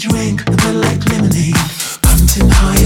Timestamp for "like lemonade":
0.76-1.60